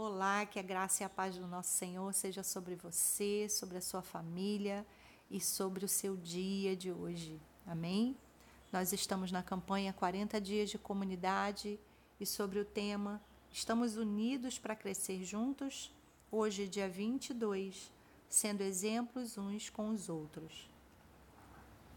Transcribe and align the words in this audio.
Olá, 0.00 0.46
que 0.46 0.60
a 0.60 0.62
graça 0.62 1.02
e 1.02 1.04
a 1.04 1.08
paz 1.08 1.36
do 1.36 1.48
nosso 1.48 1.70
Senhor 1.70 2.14
seja 2.14 2.44
sobre 2.44 2.76
você, 2.76 3.48
sobre 3.48 3.78
a 3.78 3.80
sua 3.80 4.00
família 4.00 4.86
e 5.28 5.40
sobre 5.40 5.84
o 5.84 5.88
seu 5.88 6.16
dia 6.16 6.76
de 6.76 6.92
hoje. 6.92 7.40
Amém? 7.66 8.16
Nós 8.70 8.92
estamos 8.92 9.32
na 9.32 9.42
campanha 9.42 9.92
40 9.92 10.40
dias 10.40 10.70
de 10.70 10.78
comunidade 10.78 11.80
e 12.20 12.24
sobre 12.24 12.60
o 12.60 12.64
tema 12.64 13.20
Estamos 13.50 13.96
unidos 13.96 14.56
para 14.56 14.76
crescer 14.76 15.24
juntos? 15.24 15.92
Hoje, 16.30 16.68
dia 16.68 16.88
22, 16.88 17.90
sendo 18.28 18.60
exemplos 18.60 19.36
uns 19.36 19.68
com 19.68 19.90
os 19.90 20.08
outros. 20.08 20.70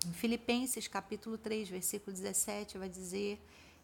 Em 0.08 0.12
Filipenses 0.14 0.88
capítulo 0.88 1.38
3, 1.38 1.70
versículo 1.70 2.12
17, 2.12 2.80
vai 2.80 2.90
dizer: 2.90 3.40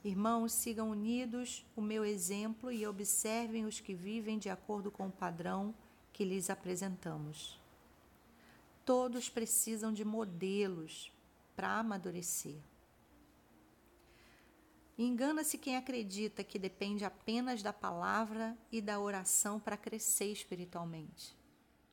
Irmãos, 0.07 0.53
sigam 0.53 0.89
unidos 0.89 1.65
o 1.75 1.81
meu 1.81 2.05
exemplo 2.05 2.71
e 2.71 2.87
observem 2.87 3.65
os 3.65 3.81
que 3.81 3.93
vivem 3.93 4.39
de 4.39 4.49
acordo 4.49 4.89
com 4.89 5.07
o 5.07 5.11
padrão 5.11 5.75
que 6.13 6.23
lhes 6.23 6.49
apresentamos. 6.49 7.59
Todos 8.85 9.27
precisam 9.27 9.91
de 9.91 10.05
modelos 10.05 11.11
para 11.57 11.79
amadurecer. 11.79 12.55
Engana-se 14.97 15.57
quem 15.57 15.75
acredita 15.75 16.41
que 16.41 16.57
depende 16.57 17.03
apenas 17.03 17.61
da 17.61 17.73
palavra 17.73 18.57
e 18.71 18.79
da 18.79 19.01
oração 19.01 19.59
para 19.59 19.75
crescer 19.75 20.31
espiritualmente. 20.31 21.35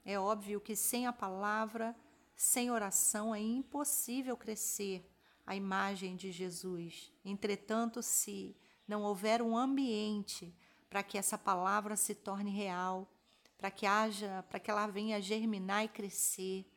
É 0.05 0.17
óbvio 0.17 0.61
que 0.61 0.77
sem 0.77 1.09
a 1.09 1.13
palavra, 1.13 1.97
sem 2.37 2.71
oração, 2.71 3.35
é 3.35 3.41
impossível 3.41 4.37
crescer 4.37 5.05
a 5.47 5.55
imagem 5.55 6.17
de 6.17 6.33
Jesus. 6.33 7.13
Entretanto, 7.25 8.03
se 8.03 8.57
não 8.87 9.03
houver 9.03 9.43
um 9.43 9.57
ambiente 9.57 10.55
para 10.89 11.03
que 11.03 11.19
essa 11.19 11.37
palavra 11.37 11.97
se 11.97 12.15
torne 12.15 12.51
real, 12.51 13.11
para 13.59 13.71
que 13.71 13.87
haja, 13.87 14.45
para 14.49 14.61
que 14.61 14.71
ela 14.71 14.87
venha 14.87 15.21
germinar 15.21 15.85
e 15.85 15.89
crescer, 15.89 16.71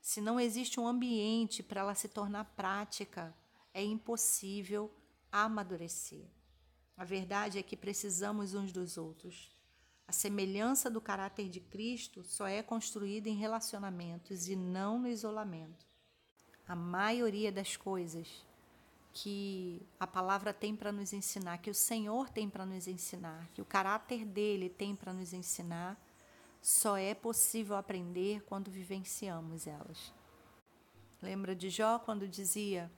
se 0.00 0.20
não 0.20 0.40
existe 0.40 0.80
um 0.80 0.86
ambiente 0.86 1.62
para 1.62 1.80
ela 1.80 1.94
se 1.94 2.08
tornar 2.08 2.44
prática, 2.56 3.34
é 3.74 3.82
impossível 3.82 4.90
amadurecer. 5.30 6.26
A 6.96 7.04
verdade 7.04 7.58
é 7.58 7.62
que 7.62 7.76
precisamos 7.76 8.54
uns 8.54 8.72
dos 8.72 8.96
outros. 8.96 9.50
A 10.06 10.12
semelhança 10.12 10.90
do 10.90 11.00
caráter 11.00 11.48
de 11.48 11.60
Cristo 11.60 12.24
só 12.24 12.46
é 12.46 12.62
construída 12.62 13.28
em 13.28 13.36
relacionamentos 13.36 14.48
e 14.48 14.56
não 14.56 14.98
no 14.98 15.08
isolamento. 15.08 15.89
A 16.70 16.76
maioria 16.76 17.50
das 17.50 17.76
coisas 17.76 18.46
que 19.12 19.84
a 19.98 20.06
palavra 20.06 20.54
tem 20.54 20.76
para 20.76 20.92
nos 20.92 21.12
ensinar, 21.12 21.58
que 21.58 21.68
o 21.68 21.74
Senhor 21.74 22.30
tem 22.30 22.48
para 22.48 22.64
nos 22.64 22.86
ensinar, 22.86 23.48
que 23.52 23.60
o 23.60 23.64
caráter 23.64 24.24
dele 24.24 24.68
tem 24.68 24.94
para 24.94 25.12
nos 25.12 25.32
ensinar, 25.32 26.00
só 26.62 26.96
é 26.96 27.12
possível 27.12 27.74
aprender 27.74 28.44
quando 28.44 28.70
vivenciamos 28.70 29.66
elas. 29.66 30.14
Lembra 31.20 31.56
de 31.56 31.68
Jó 31.70 31.98
quando 31.98 32.28
dizia: 32.28 32.88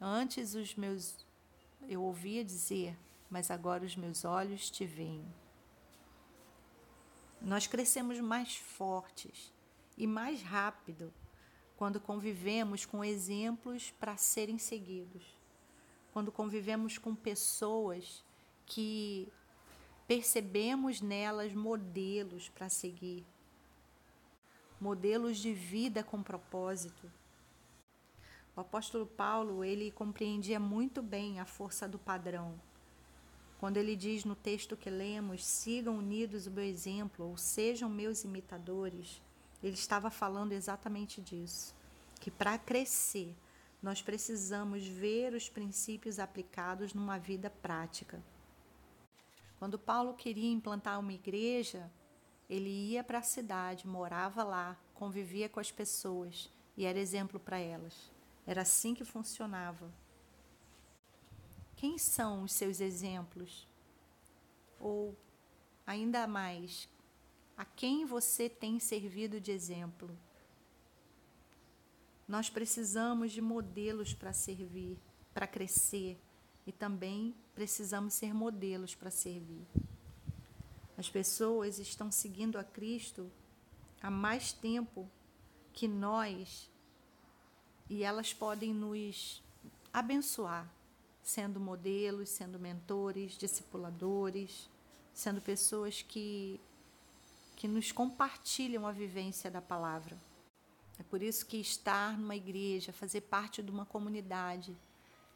Antes 0.00 0.54
os 0.54 0.76
meus 0.76 1.26
eu 1.88 2.04
ouvia 2.04 2.44
dizer, 2.44 2.96
mas 3.28 3.50
agora 3.50 3.84
os 3.84 3.96
meus 3.96 4.24
olhos 4.24 4.70
te 4.70 4.86
veem. 4.86 5.26
Nós 7.42 7.66
crescemos 7.66 8.20
mais 8.20 8.54
fortes 8.54 9.52
e 9.96 10.06
mais 10.06 10.40
rápido 10.40 11.12
quando 11.78 12.00
convivemos 12.00 12.84
com 12.84 13.04
exemplos 13.04 13.92
para 14.00 14.16
serem 14.16 14.58
seguidos, 14.58 15.24
quando 16.12 16.32
convivemos 16.32 16.98
com 16.98 17.14
pessoas 17.14 18.24
que 18.66 19.28
percebemos 20.08 21.00
nelas 21.00 21.54
modelos 21.54 22.48
para 22.48 22.68
seguir, 22.68 23.24
modelos 24.80 25.38
de 25.38 25.54
vida 25.54 26.02
com 26.02 26.20
propósito. 26.20 27.08
O 28.56 28.60
apóstolo 28.60 29.06
Paulo, 29.06 29.62
ele 29.62 29.92
compreendia 29.92 30.58
muito 30.58 31.00
bem 31.00 31.38
a 31.38 31.44
força 31.44 31.86
do 31.86 31.96
padrão. 31.96 32.60
Quando 33.60 33.76
ele 33.76 33.94
diz 33.94 34.24
no 34.24 34.34
texto 34.34 34.76
que 34.76 34.90
lemos, 34.90 35.46
sigam 35.46 35.96
unidos 35.98 36.48
o 36.48 36.50
meu 36.50 36.64
exemplo, 36.64 37.24
ou 37.24 37.36
sejam 37.36 37.88
meus 37.88 38.24
imitadores, 38.24 39.22
ele 39.62 39.74
estava 39.74 40.10
falando 40.10 40.52
exatamente 40.52 41.20
disso, 41.20 41.74
que 42.20 42.30
para 42.30 42.58
crescer, 42.58 43.36
nós 43.82 44.02
precisamos 44.02 44.86
ver 44.86 45.34
os 45.34 45.48
princípios 45.48 46.18
aplicados 46.18 46.92
numa 46.94 47.18
vida 47.18 47.48
prática. 47.48 48.22
Quando 49.58 49.78
Paulo 49.78 50.14
queria 50.14 50.50
implantar 50.50 50.98
uma 50.98 51.12
igreja, 51.12 51.90
ele 52.48 52.70
ia 52.70 53.04
para 53.04 53.18
a 53.18 53.22
cidade, 53.22 53.86
morava 53.86 54.42
lá, 54.42 54.76
convivia 54.94 55.48
com 55.48 55.60
as 55.60 55.70
pessoas 55.70 56.50
e 56.76 56.84
era 56.84 56.98
exemplo 56.98 57.38
para 57.38 57.58
elas. 57.58 58.10
Era 58.46 58.62
assim 58.62 58.94
que 58.94 59.04
funcionava. 59.04 59.92
Quem 61.76 61.98
são 61.98 62.42
os 62.44 62.52
seus 62.52 62.80
exemplos? 62.80 63.68
Ou, 64.80 65.14
ainda 65.86 66.26
mais, 66.26 66.88
a 67.58 67.64
quem 67.64 68.06
você 68.06 68.48
tem 68.48 68.78
servido 68.78 69.40
de 69.40 69.50
exemplo? 69.50 70.16
Nós 72.28 72.48
precisamos 72.48 73.32
de 73.32 73.40
modelos 73.40 74.14
para 74.14 74.32
servir, 74.32 74.96
para 75.34 75.44
crescer 75.44 76.16
e 76.64 76.70
também 76.70 77.34
precisamos 77.56 78.14
ser 78.14 78.32
modelos 78.32 78.94
para 78.94 79.10
servir. 79.10 79.66
As 80.96 81.10
pessoas 81.10 81.80
estão 81.80 82.12
seguindo 82.12 82.58
a 82.58 82.64
Cristo 82.64 83.28
há 84.00 84.10
mais 84.10 84.52
tempo 84.52 85.10
que 85.72 85.88
nós 85.88 86.70
e 87.90 88.04
elas 88.04 88.32
podem 88.32 88.72
nos 88.72 89.42
abençoar, 89.92 90.72
sendo 91.22 91.58
modelos, 91.58 92.28
sendo 92.28 92.58
mentores, 92.58 93.32
discipuladores, 93.32 94.68
sendo 95.12 95.40
pessoas 95.40 96.02
que, 96.02 96.60
que 97.58 97.66
nos 97.66 97.90
compartilham 97.90 98.86
a 98.86 98.92
vivência 98.92 99.50
da 99.50 99.60
palavra. 99.60 100.16
É 100.96 101.02
por 101.02 101.20
isso 101.20 101.44
que 101.44 101.56
estar 101.56 102.16
numa 102.16 102.36
igreja, 102.36 102.92
fazer 102.92 103.22
parte 103.22 103.64
de 103.64 103.68
uma 103.68 103.84
comunidade, 103.84 104.78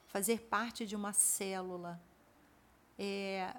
fazer 0.06 0.42
parte 0.42 0.86
de 0.86 0.94
uma 0.94 1.12
célula 1.12 2.00
é 2.96 3.56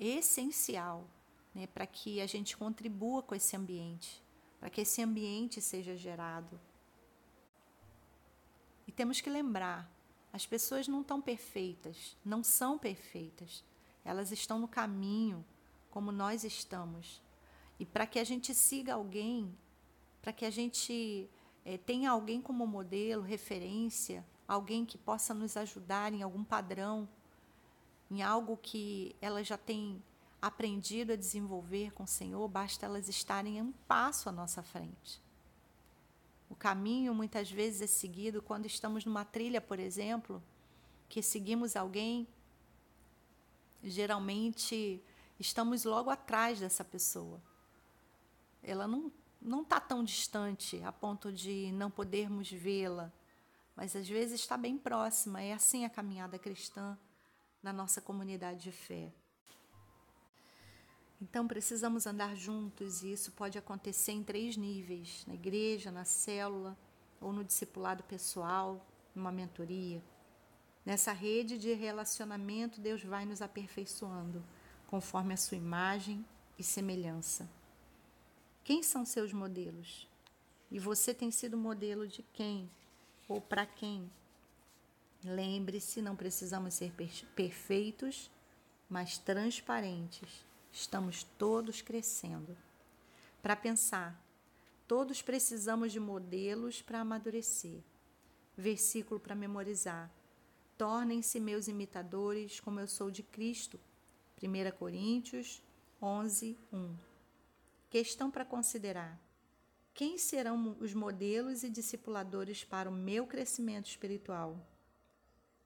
essencial 0.00 1.06
né, 1.54 1.66
para 1.66 1.86
que 1.86 2.22
a 2.22 2.26
gente 2.26 2.56
contribua 2.56 3.22
com 3.22 3.34
esse 3.34 3.54
ambiente, 3.54 4.24
para 4.58 4.70
que 4.70 4.80
esse 4.80 5.02
ambiente 5.02 5.60
seja 5.60 5.94
gerado. 5.94 6.58
E 8.86 8.92
temos 8.92 9.20
que 9.20 9.28
lembrar: 9.28 9.86
as 10.32 10.46
pessoas 10.46 10.88
não 10.88 11.02
estão 11.02 11.20
perfeitas, 11.20 12.16
não 12.24 12.42
são 12.42 12.78
perfeitas. 12.78 13.62
Elas 14.02 14.32
estão 14.32 14.58
no 14.58 14.66
caminho, 14.66 15.44
como 15.90 16.10
nós 16.10 16.42
estamos. 16.42 17.27
E 17.78 17.86
para 17.86 18.06
que 18.06 18.18
a 18.18 18.24
gente 18.24 18.54
siga 18.54 18.94
alguém, 18.94 19.54
para 20.20 20.32
que 20.32 20.44
a 20.44 20.50
gente 20.50 21.28
é, 21.64 21.78
tenha 21.78 22.10
alguém 22.10 22.40
como 22.40 22.66
modelo, 22.66 23.22
referência, 23.22 24.24
alguém 24.46 24.84
que 24.84 24.98
possa 24.98 25.32
nos 25.32 25.56
ajudar 25.56 26.12
em 26.12 26.22
algum 26.22 26.42
padrão, 26.42 27.08
em 28.10 28.22
algo 28.22 28.56
que 28.56 29.14
elas 29.20 29.46
já 29.46 29.56
têm 29.58 30.02
aprendido 30.40 31.12
a 31.12 31.16
desenvolver 31.16 31.92
com 31.92 32.04
o 32.04 32.08
Senhor, 32.08 32.46
basta 32.48 32.86
elas 32.86 33.08
estarem 33.08 33.60
um 33.60 33.72
passo 33.86 34.28
à 34.28 34.32
nossa 34.32 34.62
frente. 34.62 35.20
O 36.48 36.54
caminho 36.54 37.14
muitas 37.14 37.50
vezes 37.50 37.82
é 37.82 37.86
seguido 37.86 38.40
quando 38.40 38.66
estamos 38.66 39.04
numa 39.04 39.24
trilha, 39.24 39.60
por 39.60 39.78
exemplo, 39.78 40.42
que 41.08 41.22
seguimos 41.22 41.76
alguém, 41.76 42.26
geralmente 43.82 45.02
estamos 45.38 45.84
logo 45.84 46.08
atrás 46.10 46.60
dessa 46.60 46.84
pessoa. 46.84 47.42
Ela 48.62 48.86
não 48.86 49.12
não 49.40 49.62
está 49.62 49.78
tão 49.78 50.02
distante 50.02 50.82
a 50.82 50.92
ponto 50.92 51.32
de 51.32 51.70
não 51.72 51.90
podermos 51.90 52.50
vê-la, 52.50 53.12
mas 53.74 53.94
às 53.94 54.08
vezes 54.08 54.40
está 54.40 54.56
bem 54.56 54.76
próxima. 54.76 55.40
É 55.40 55.52
assim 55.52 55.84
a 55.84 55.90
caminhada 55.90 56.38
cristã 56.38 56.98
na 57.62 57.72
nossa 57.72 58.00
comunidade 58.00 58.62
de 58.62 58.72
fé. 58.72 59.12
Então 61.20 61.48
precisamos 61.48 62.06
andar 62.06 62.36
juntos 62.36 63.02
e 63.02 63.12
isso 63.12 63.32
pode 63.32 63.58
acontecer 63.58 64.12
em 64.12 64.22
três 64.22 64.56
níveis: 64.56 65.24
na 65.26 65.34
igreja, 65.34 65.90
na 65.90 66.04
célula 66.04 66.76
ou 67.20 67.32
no 67.32 67.44
discipulado 67.44 68.02
pessoal, 68.04 68.86
numa 69.14 69.32
mentoria. 69.32 70.02
Nessa 70.84 71.12
rede 71.12 71.58
de 71.58 71.72
relacionamento, 71.74 72.80
Deus 72.80 73.02
vai 73.02 73.26
nos 73.26 73.42
aperfeiçoando 73.42 74.44
conforme 74.86 75.34
a 75.34 75.36
sua 75.36 75.56
imagem 75.56 76.24
e 76.58 76.62
semelhança. 76.62 77.48
Quem 78.64 78.82
são 78.82 79.04
seus 79.04 79.32
modelos? 79.32 80.08
E 80.70 80.78
você 80.78 81.14
tem 81.14 81.30
sido 81.30 81.56
modelo 81.56 82.06
de 82.06 82.22
quem 82.32 82.70
ou 83.28 83.40
para 83.40 83.64
quem? 83.64 84.10
Lembre-se, 85.24 86.02
não 86.02 86.14
precisamos 86.14 86.74
ser 86.74 86.92
perfeitos, 87.34 88.30
mas 88.88 89.18
transparentes 89.18 90.46
Estamos 90.72 91.24
todos 91.36 91.82
crescendo. 91.82 92.56
Para 93.42 93.56
pensar, 93.56 94.20
todos 94.86 95.22
precisamos 95.22 95.92
de 95.92 96.00
modelos 96.00 96.82
para 96.82 97.00
amadurecer. 97.00 97.80
Versículo 98.56 99.18
para 99.18 99.34
memorizar. 99.34 100.10
Tornem-se 100.76 101.40
meus 101.40 101.66
imitadores, 101.68 102.60
como 102.60 102.78
eu 102.78 102.86
sou 102.86 103.10
de 103.10 103.22
Cristo. 103.22 103.80
1 104.40 104.76
Coríntios 104.78 105.62
11, 106.00 106.56
1. 106.72 107.07
Questão 107.90 108.30
para 108.30 108.44
considerar: 108.44 109.20
quem 109.94 110.18
serão 110.18 110.76
os 110.78 110.94
modelos 110.94 111.62
e 111.62 111.70
discipuladores 111.70 112.62
para 112.64 112.88
o 112.88 112.92
meu 112.92 113.26
crescimento 113.26 113.86
espiritual? 113.86 114.64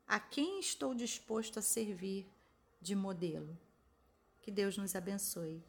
A 0.07 0.21
quem 0.21 0.61
estou 0.61 0.95
disposto 0.95 1.59
a 1.59 1.63
servir 1.63 2.27
de 2.81 2.95
modelo? 2.95 3.59
Que 4.41 4.51
Deus 4.51 4.77
nos 4.77 4.95
abençoe. 4.95 5.63